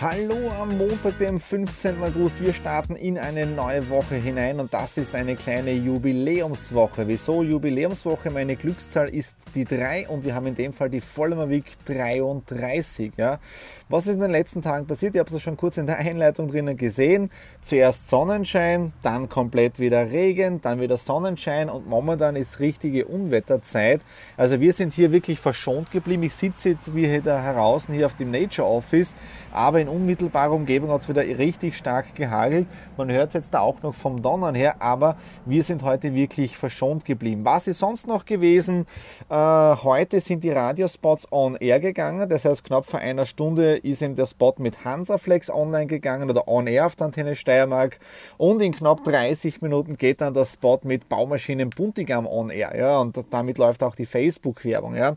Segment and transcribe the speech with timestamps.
[0.00, 2.00] Hallo am Montag, dem 15.
[2.00, 2.40] August.
[2.40, 7.08] Wir starten in eine neue Woche hinein und das ist eine kleine Jubiläumswoche.
[7.08, 8.30] Wieso Jubiläumswoche?
[8.30, 13.14] Meine Glückszahl ist die 3 und wir haben in dem Fall die Vollmer Week 33.
[13.16, 13.40] Ja.
[13.88, 15.16] Was ist in den letzten Tagen passiert?
[15.16, 17.28] Ich habe es schon kurz in der Einleitung drinnen gesehen.
[17.60, 24.00] Zuerst Sonnenschein, dann komplett wieder Regen, dann wieder Sonnenschein und momentan ist richtige Unwetterzeit.
[24.36, 26.22] Also wir sind hier wirklich verschont geblieben.
[26.22, 29.16] Ich sitze jetzt wie hier heraus hier auf dem Nature Office,
[29.50, 32.68] aber in in unmittelbarer Umgebung hat es wieder richtig stark gehagelt.
[32.96, 37.04] Man hört jetzt da auch noch vom Donnern her, aber wir sind heute wirklich verschont
[37.04, 37.44] geblieben.
[37.44, 38.86] Was ist sonst noch gewesen?
[39.30, 42.28] Äh, heute sind die Radiospots on air gegangen.
[42.28, 46.46] Das heißt, knapp vor einer Stunde ist eben der Spot mit Hansaflex online gegangen oder
[46.48, 47.98] on air auf der Antenne Steiermark.
[48.36, 52.76] Und in knapp 30 Minuten geht dann der Spot mit Baumaschinen Buntigam on air.
[52.76, 54.94] Ja, und damit läuft auch die Facebook-Werbung.
[54.94, 55.14] Ja.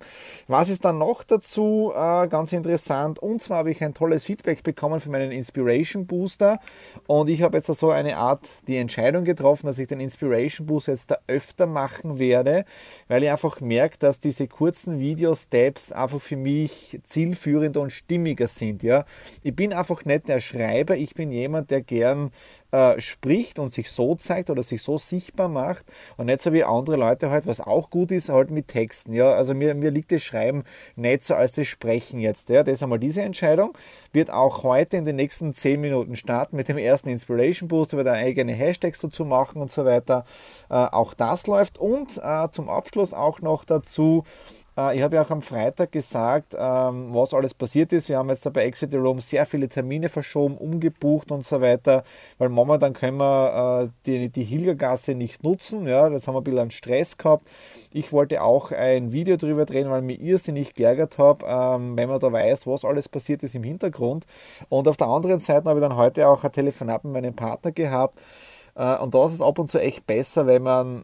[0.48, 1.92] Was ist dann noch dazu?
[1.94, 3.20] Äh, ganz interessant.
[3.20, 6.60] Und zwar habe ich ein tolles Feedback bekommen für meinen Inspiration Booster.
[7.08, 10.92] Und ich habe jetzt so eine Art die Entscheidung getroffen, dass ich den Inspiration Booster
[10.92, 12.66] jetzt da öfter machen werde,
[13.08, 18.84] weil ich einfach merke, dass diese kurzen Video-Steps einfach für mich zielführender und stimmiger sind.
[18.84, 19.06] Ja?
[19.44, 22.32] Ich bin einfach nicht der Schreiber, ich bin jemand, der gern
[22.72, 25.86] äh, spricht und sich so zeigt oder sich so sichtbar macht
[26.18, 29.14] und nicht so wie andere Leute halt, was auch gut ist, halt mit Texten.
[29.14, 29.34] Ja?
[29.34, 30.64] Also mir, mir liegt das Schreiben
[30.96, 32.50] nicht so als das Sprechen jetzt.
[32.50, 32.64] Ja?
[32.64, 33.78] Das ist einmal diese Entscheidung.
[34.14, 38.12] Wird auch heute in den nächsten 10 Minuten starten mit dem ersten Inspiration Boost, über
[38.12, 40.26] eigene Hashtags dazu machen und so weiter.
[40.70, 44.24] Äh, auch das läuft und äh, zum Abschluss auch noch dazu
[44.74, 48.08] ich habe ja auch am Freitag gesagt, ähm, was alles passiert ist.
[48.08, 52.04] Wir haben jetzt bei Exit Rome sehr viele Termine verschoben, umgebucht und so weiter,
[52.38, 55.88] weil momentan können wir äh, die, die Hilgergasse nicht nutzen.
[55.88, 57.46] Ja, jetzt haben wir ein bisschen einen Stress gehabt.
[57.92, 62.22] Ich wollte auch ein Video darüber drehen, weil mir irrsinnig geärgert habe, ähm, wenn man
[62.22, 64.26] da weiß, was alles passiert ist im Hintergrund.
[64.70, 67.74] Und auf der anderen Seite habe ich dann heute auch ein Telefonat mit meinem Partner
[67.74, 68.20] gehabt.
[68.76, 71.04] Äh, und da ist es ab und zu echt besser, wenn man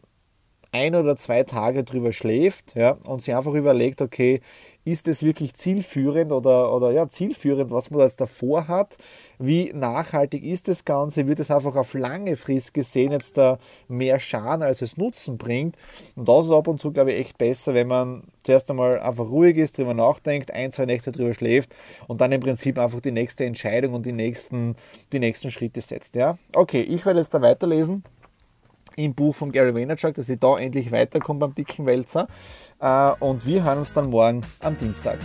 [0.72, 4.40] ein oder zwei Tage drüber schläft ja, und sich einfach überlegt, okay,
[4.84, 8.96] ist es wirklich zielführend oder, oder ja, zielführend, was man jetzt davor hat?
[9.38, 11.26] Wie nachhaltig ist das Ganze?
[11.26, 13.58] Wird es einfach auf lange Frist gesehen jetzt da
[13.88, 15.76] mehr Schaden als es Nutzen bringt?
[16.16, 19.28] Und das ist ab und zu, glaube ich, echt besser, wenn man zuerst einmal einfach
[19.28, 21.74] ruhig ist, drüber nachdenkt, ein, zwei Nächte drüber schläft
[22.06, 24.74] und dann im Prinzip einfach die nächste Entscheidung und die nächsten,
[25.12, 26.14] die nächsten Schritte setzt.
[26.14, 26.38] Ja?
[26.54, 28.04] Okay, ich werde jetzt da weiterlesen
[28.98, 32.26] im Buch von Gary Vaynerchuk, dass ich da endlich weiterkomme beim dicken Wälzer.
[32.80, 35.18] Äh, und wir hören uns dann morgen am Dienstag.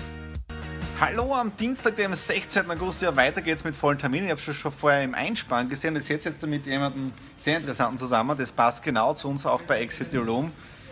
[1.00, 2.70] Hallo am Dienstag, dem 16.
[2.70, 3.02] August.
[3.02, 4.26] Ja, weiter geht's mit vollen Terminen.
[4.26, 5.96] Ich habe es schon vorher im Einspann gesehen.
[5.96, 8.38] Das setzt jetzt mit jemandem sehr interessanten zusammen.
[8.38, 10.52] Das passt genau zu uns auch bei Exit Room.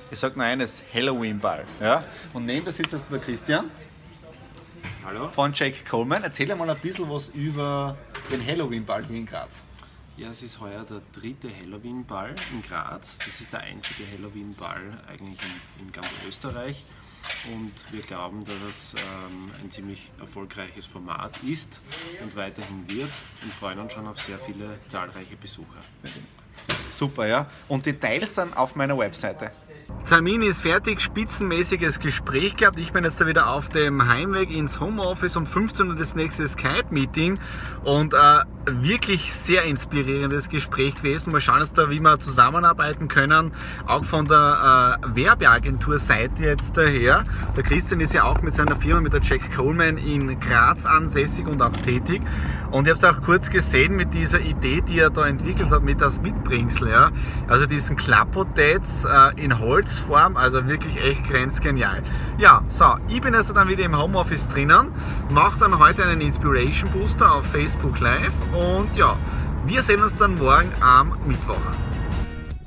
[0.09, 1.63] Ich sage nur eines: Halloween-Ball.
[1.80, 2.03] Ja?
[2.34, 3.69] Und neben mir sitzt jetzt der Christian.
[5.06, 5.30] Hallo.
[5.30, 6.24] Von Jack Coleman.
[6.24, 7.96] Erzähl mal ein bisschen was über
[8.31, 9.62] den Halloween-Ball hier in Graz.
[10.21, 13.17] Ja, es ist heuer der dritte Halloween-Ball in Graz.
[13.17, 15.39] Das ist der einzige Halloween-Ball eigentlich
[15.79, 16.85] in, in, ganz Österreich.
[17.51, 21.79] Und wir glauben, dass es ähm, ein ziemlich erfolgreiches Format ist
[22.21, 23.09] und weiterhin wird
[23.41, 25.81] und freuen uns schon auf sehr viele zahlreiche Besucher.
[26.93, 27.47] Super, ja.
[27.67, 29.50] Und Details dann auf meiner Webseite.
[30.07, 32.77] Termin ist fertig, spitzenmäßiges Gespräch gehabt.
[32.77, 35.35] Ich bin jetzt da wieder auf dem Heimweg ins Homeoffice.
[35.35, 37.39] Um 15 Uhr das nächste Skype-Meeting
[37.83, 41.31] und äh, wirklich sehr inspirierendes Gespräch gewesen.
[41.31, 43.52] Mal schauen jetzt da, wie wir zusammenarbeiten können.
[43.86, 47.24] Auch von der äh, Werbeagentur-Seite jetzt daher.
[47.56, 51.48] Der Christian ist ja auch mit seiner Firma, mit der Jack Coleman in Graz ansässig
[51.48, 52.22] und auch tätig.
[52.72, 55.84] Und ihr habt es auch kurz gesehen mit dieser Idee, die er da entwickelt hat
[55.84, 56.90] mit das Mitbringsel.
[56.90, 57.12] Ja?
[57.48, 62.02] Also diesen Klappotäts äh, in Holz Holzform, also wirklich echt grenzgenial.
[62.38, 64.92] Ja, so, ich bin also dann wieder im Homeoffice drinnen,
[65.30, 69.18] mache dann heute einen Inspiration Booster auf Facebook Live und ja,
[69.65, 71.56] wir sehen uns dann morgen am Mittwoch.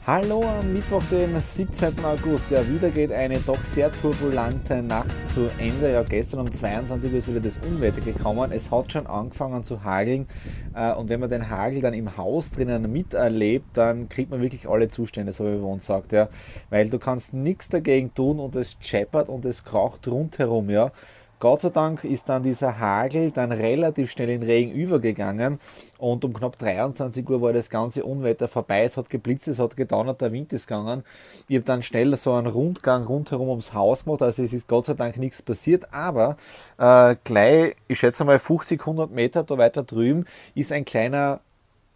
[0.06, 2.04] Hallo am Mittwoch, dem 17.
[2.04, 2.50] August.
[2.50, 5.92] Ja, wieder geht eine doch sehr turbulente Nacht zu Ende.
[5.92, 8.52] Ja, gestern um 22 Uhr ist wieder das Unwetter gekommen.
[8.52, 10.26] Es hat schon angefangen zu hageln.
[10.74, 14.68] Äh, und wenn man den Hagel dann im Haus drinnen miterlebt, dann kriegt man wirklich
[14.68, 16.12] alle Zustände, so wie man sagt.
[16.12, 16.28] Ja.
[16.68, 20.68] Weil du kannst nichts dagegen tun und es scheppert und es kraucht rundherum.
[20.68, 20.92] Ja.
[21.40, 25.58] Gott sei Dank ist dann dieser Hagel dann relativ schnell in Regen übergegangen
[25.98, 28.84] und um knapp 23 Uhr war das ganze Unwetter vorbei.
[28.84, 31.04] Es hat geblitzt, es hat gedonnert, der Wind ist gegangen.
[31.48, 34.86] Ich habe dann schnell so einen Rundgang rundherum ums Haus gemacht, also es ist Gott
[34.86, 36.36] sei Dank nichts passiert, aber
[36.78, 41.40] äh, gleich, ich schätze mal 50, 100 Meter da weiter drüben ist ein kleiner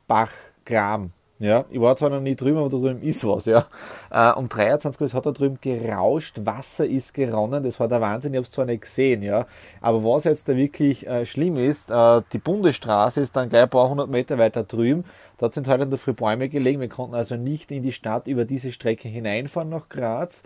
[0.06, 3.66] Bachgraben ja, ich war zwar noch nie drüben, aber da drüben ist was, ja.
[4.10, 8.32] Äh, um 23 Uhr hat da drüben gerauscht, Wasser ist geronnen, das war der Wahnsinn,
[8.32, 9.46] ich habe es zwar nicht gesehen, ja.
[9.80, 13.68] Aber was jetzt da wirklich äh, schlimm ist, äh, die Bundesstraße ist dann gleich ein
[13.68, 15.04] paar hundert Meter weiter drüben.
[15.38, 18.26] Dort sind heute in der Früh Bäume gelegen, wir konnten also nicht in die Stadt
[18.26, 20.42] über diese Strecke hineinfahren nach Graz.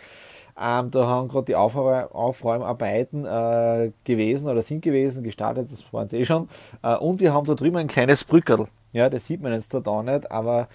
[0.61, 6.19] Ähm, da haben gerade die Aufräumarbeiten äh, gewesen oder sind gewesen, gestartet, das waren sie
[6.19, 6.49] eh schon.
[6.83, 8.69] Äh, und wir haben da drüben ein kleines Brückerl.
[8.93, 10.69] Ja, das sieht man jetzt da nicht, aber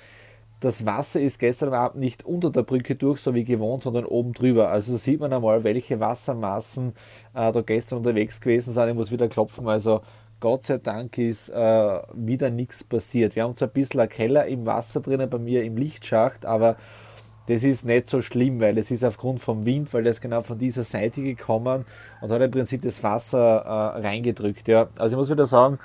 [0.60, 4.34] das Wasser ist gestern Abend nicht unter der Brücke durch, so wie gewohnt, sondern oben
[4.34, 4.70] drüber.
[4.70, 6.94] Also sieht man einmal, welche Wassermassen
[7.36, 8.90] äh, da gestern unterwegs gewesen sind.
[8.90, 9.68] Ich muss wieder klopfen.
[9.68, 10.02] Also
[10.40, 13.36] Gott sei Dank ist äh, wieder nichts passiert.
[13.36, 16.78] Wir haben zwar ein bisschen einen Keller im Wasser drinnen bei mir im Lichtschacht, aber
[17.48, 20.58] das ist nicht so schlimm, weil es ist aufgrund vom Wind, weil das genau von
[20.58, 21.86] dieser Seite gekommen
[22.22, 24.68] und hat im Prinzip das Wasser äh, reingedrückt.
[24.68, 24.90] Ja.
[24.98, 25.80] Also ich muss wieder sagen,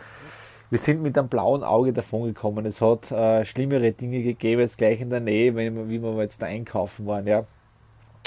[0.73, 2.65] wir sind mit einem blauen Auge davon gekommen.
[2.65, 6.41] Es hat äh, schlimmere Dinge gegeben, jetzt gleich in der Nähe, wenn, wie wir jetzt
[6.41, 7.27] da einkaufen waren.
[7.27, 7.43] Ja.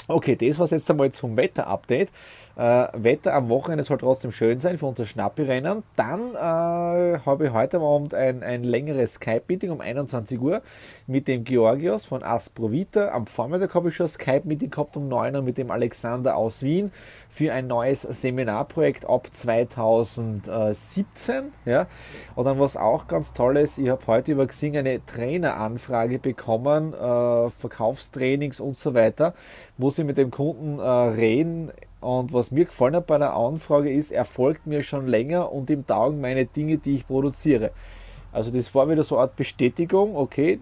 [0.08, 2.10] Okay, das war jetzt einmal zum Wetter-Update.
[2.54, 5.82] Äh, Wetter am Wochenende soll trotzdem schön sein für unser Schnappi-Rennen.
[5.96, 10.62] Dann äh, habe ich heute Abend ein, ein längeres Skype-Meeting um 21 Uhr
[11.08, 13.08] mit dem Georgios von Asprovita.
[13.08, 16.92] Am Vormittag habe ich schon Skype-Meeting gehabt um 9 Uhr mit dem Alexander aus Wien
[17.28, 21.50] für ein neues Seminarprojekt ab 2017.
[21.64, 21.88] Ja.
[22.36, 26.94] Und dann was auch ganz toll ist, ich habe heute über Xing eine Traineranfrage bekommen,
[26.94, 29.34] äh, Verkaufstrainings und so weiter,
[29.96, 31.72] wo sie mit dem Kunden äh, reden.
[32.00, 35.70] Und was mir gefallen hat bei der Anfrage ist, er folgt mir schon länger und
[35.70, 37.70] ihm taugen meine Dinge, die ich produziere.
[38.30, 40.60] Also das war wieder so eine Art Bestätigung, okay,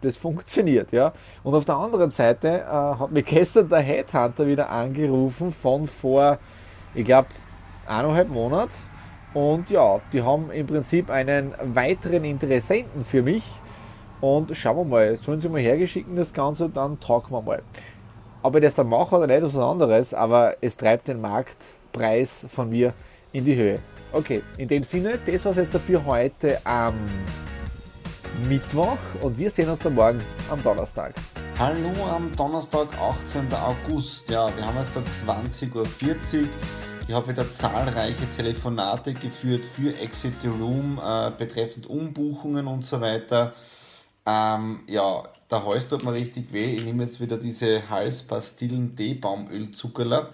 [0.00, 1.12] das funktioniert, ja.
[1.42, 6.38] Und auf der anderen Seite äh, hat mich gestern der Headhunter wieder angerufen von vor,
[6.94, 7.28] ich glaube,
[7.86, 8.72] eineinhalb Monaten.
[9.34, 13.44] Und ja, die haben im Prinzip einen weiteren Interessenten für mich.
[14.20, 17.62] Und schauen wir mal, sollen sie mal hergeschicken das Ganze, dann talken wir mal.
[18.46, 22.46] Ob ich das dann mache oder nicht, ist was anderes, aber es treibt den Marktpreis
[22.48, 22.94] von mir
[23.32, 23.80] in die Höhe.
[24.12, 26.94] Okay, in dem Sinne, das war es jetzt dafür heute am
[28.48, 31.12] Mittwoch und wir sehen uns dann morgen am Donnerstag.
[31.58, 33.48] Hallo am Donnerstag, 18.
[33.52, 34.30] August.
[34.30, 35.00] Ja, wir haben jetzt da
[35.34, 36.48] 20.40 Uhr.
[37.08, 43.00] Ich habe wieder zahlreiche Telefonate geführt für Exit the Room äh, betreffend Umbuchungen und so
[43.00, 43.54] weiter.
[44.26, 46.74] Ähm, ja, der Hals tut mir richtig weh.
[46.74, 50.30] Ich nehme jetzt wieder diese Halspastillen D-Baumölzuckerler.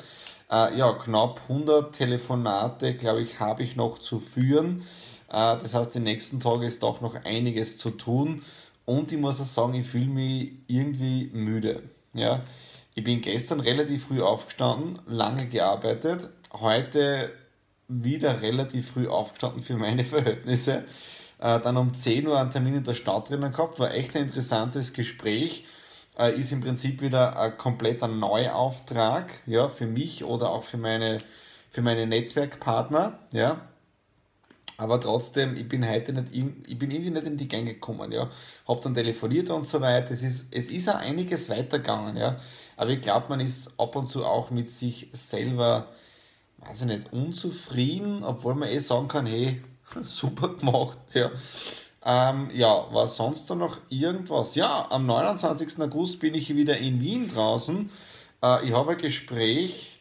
[0.51, 4.83] Äh, ja, knapp 100 Telefonate, glaube ich, habe ich noch zu führen.
[5.29, 8.43] Äh, das heißt, die nächsten Tage ist doch noch einiges zu tun.
[8.85, 11.83] Und ich muss auch sagen, ich fühle mich irgendwie müde.
[12.15, 12.43] Ja,
[12.95, 16.29] ich bin gestern relativ früh aufgestanden, lange gearbeitet.
[16.53, 17.33] Heute
[17.89, 20.85] wieder relativ früh aufgestanden für meine Verhältnisse.
[21.43, 24.23] Äh, dann um 10 Uhr einen Termin in der Stadt drinnen gehabt, war echt ein
[24.23, 25.67] interessantes Gespräch.
[26.17, 31.19] Äh, ist im Prinzip wieder ein kompletter Neuauftrag ja, für mich oder auch für meine,
[31.71, 33.19] für meine Netzwerkpartner.
[33.33, 33.63] Ja.
[34.77, 38.13] Aber trotzdem, ich bin heute nicht, in, ich bin irgendwie nicht in die Gänge gekommen,
[38.13, 38.31] ja.
[38.69, 40.13] Hab dann telefoniert und so weiter.
[40.13, 42.39] Es ist, es ist auch einiges weitergegangen, ja.
[42.77, 45.89] Aber ich glaube, man ist ab und zu auch mit sich selber,
[46.59, 49.61] weiß ich nicht, unzufrieden, obwohl man eh sagen kann, hey,
[50.03, 50.99] super gemacht.
[51.13, 51.31] Ja.
[52.05, 54.55] Ähm, ja, war sonst da noch irgendwas?
[54.55, 55.81] Ja, am 29.
[55.81, 57.91] August bin ich wieder in Wien draußen.
[58.43, 60.01] Äh, ich habe ein Gespräch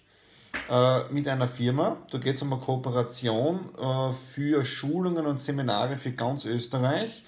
[0.70, 1.98] äh, mit einer Firma.
[2.10, 7.24] Da geht es um eine Kooperation äh, für Schulungen und Seminare für ganz Österreich.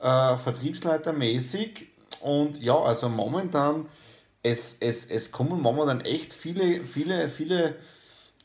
[0.00, 1.86] Äh, vertriebsleitermäßig.
[2.20, 3.86] Und ja, also momentan,
[4.42, 7.76] es, es, es kommen momentan echt viele, viele, viele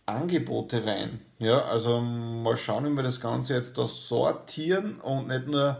[0.09, 1.21] Angebote rein.
[1.39, 5.77] Ja, also mal schauen, wie wir das Ganze jetzt da sortieren und nicht nur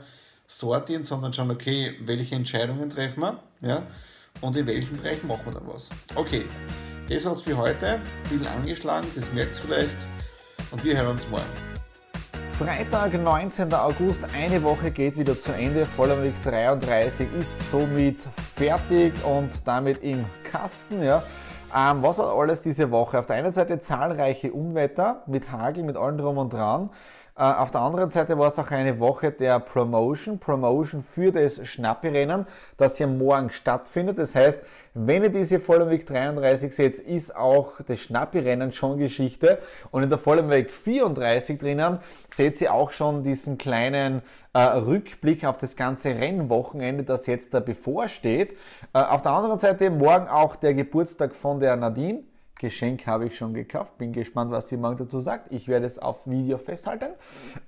[0.48, 3.84] sortieren, sondern schauen, okay, welche Entscheidungen treffen wir, ja,
[4.42, 5.90] und in welchem Bereich machen wir dann was.
[6.16, 6.46] Okay,
[7.08, 8.00] das war's für heute.
[8.26, 9.98] Viel angeschlagen, das merkt ihr vielleicht
[10.72, 11.70] und wir hören uns morgen.
[12.60, 13.74] Freitag, 19.
[13.74, 15.86] August, eine Woche geht wieder zu Ende.
[15.86, 18.18] Voller Week 33 ist somit
[18.58, 21.02] fertig und damit im Kasten.
[21.02, 21.24] Ja.
[21.76, 23.20] Ähm, was war alles diese Woche?
[23.20, 26.90] Auf der einen Seite zahlreiche Unwetter mit Hagel, mit allem drum und dran.
[27.40, 31.66] Äh, auf der anderen Seite war es auch eine Woche der Promotion, Promotion für das
[31.66, 34.20] Schnappi-Rennen, das hier morgen stattfindet.
[34.20, 34.62] Das heißt,
[34.94, 39.60] wenn ihr diese Vollumweg 33 seht, ist auch das Schnappi-Rennen schon Geschichte.
[39.92, 45.58] Und in der Vollumweg 34 drinnen seht ihr auch schon diesen kleinen äh, Rückblick auf
[45.58, 48.58] das ganze Rennwochenende, das jetzt da bevorsteht.
[48.94, 52.24] Äh, auf der anderen Seite morgen auch der Geburtstag von der Nadine.
[52.60, 53.98] Geschenk habe ich schon gekauft.
[53.98, 55.52] Bin gespannt, was jemand dazu sagt.
[55.52, 57.16] Ich werde es auf Video festhalten.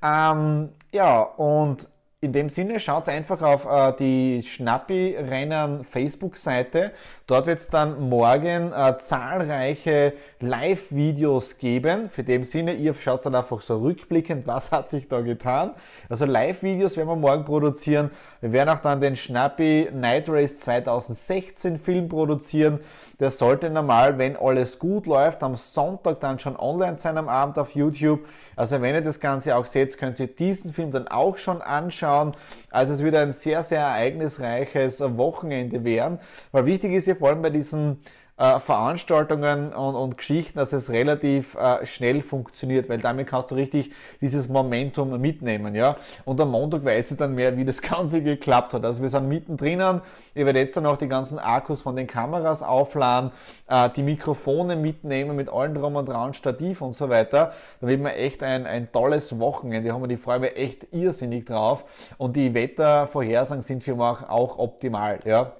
[0.04, 1.90] Ähm, ja, und
[2.24, 6.92] in dem Sinne, schaut einfach auf äh, die Schnappi-Rennen Facebook-Seite.
[7.26, 12.12] Dort wird es dann morgen äh, zahlreiche Live-Videos geben.
[12.12, 15.72] Für dem Sinne, ihr schaut dann einfach so rückblickend, was hat sich da getan.
[16.10, 18.12] Also Live-Videos werden wir morgen produzieren.
[18.40, 22.82] Wir werden auch dann den Schnappi Night Race 2016 Film produzieren.
[23.20, 27.58] Der sollte normal, wenn alles gut läuft, am Sonntag dann schon online sein am Abend
[27.58, 28.28] auf YouTube.
[28.56, 32.11] Also wenn ihr das Ganze auch seht, könnt ihr diesen Film dann auch schon anschauen
[32.12, 32.34] anschauen.
[32.70, 36.20] Also es wird ein sehr, sehr ereignisreiches Wochenende werden.
[36.52, 38.00] Weil wichtig ist ja vor allem bei diesen
[38.42, 43.56] äh, Veranstaltungen und, und, Geschichten, dass es relativ äh, schnell funktioniert, weil damit kannst du
[43.56, 45.96] richtig dieses Momentum mitnehmen, ja.
[46.26, 48.84] Und am Montag weiß ich dann mehr, wie das Ganze geklappt hat.
[48.84, 50.02] Also wir sind mittendrin.
[50.34, 53.30] Ich werde jetzt dann auch die ganzen Akkus von den Kameras aufladen,
[53.68, 57.54] äh, die Mikrofone mitnehmen mit allen drum und dran, Stativ und so weiter.
[57.80, 59.90] Da wird man echt ein, ein tolles Wochenende.
[59.90, 61.86] Da haben wir die mich echt irrsinnig drauf.
[62.18, 65.54] Und die Wettervorhersagen sind für mich auch optimal, ja.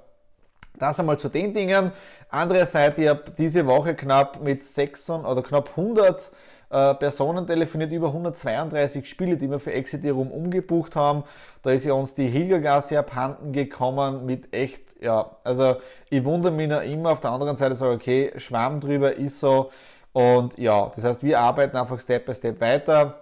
[0.82, 1.92] Das einmal zu den Dingen.
[2.30, 6.32] Andere Seite, ich habe diese Woche knapp mit 600 oder knapp 100
[6.72, 11.24] äh, Personen telefoniert, über 132 Spiele, die wir für Exit Room umgebucht haben.
[11.62, 15.76] Da ist ja uns die Hilgergasse abhanden gekommen mit echt, ja, also
[16.10, 17.12] ich wundere mich noch immer.
[17.12, 19.70] Auf der anderen Seite sage ich, okay, Schwamm drüber ist so.
[20.14, 23.20] Und ja, das heißt, wir arbeiten einfach Step by Step weiter.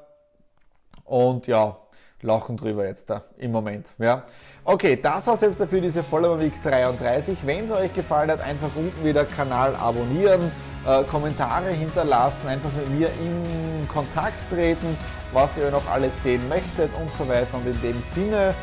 [1.03, 1.75] Und ja,
[2.21, 3.93] lachen drüber jetzt da im Moment.
[3.97, 4.23] Ja.
[4.63, 7.37] Okay, das war's jetzt dafür, diese Follower Week 33.
[7.45, 10.51] Wenn es euch gefallen hat, einfach unten wieder Kanal abonnieren,
[10.85, 14.97] äh, Kommentare hinterlassen, einfach mit mir in Kontakt treten,
[15.31, 17.53] was ihr noch alles sehen möchtet und so weiter.
[17.53, 18.53] Und in dem Sinne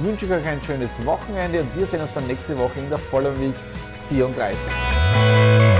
[0.00, 2.98] wünsche ich euch ein schönes Wochenende und wir sehen uns dann nächste Woche in der
[2.98, 3.54] Follower Week
[4.08, 5.73] 34.